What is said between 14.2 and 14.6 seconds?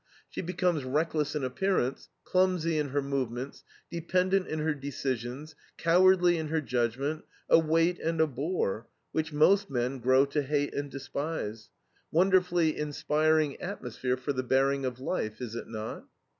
the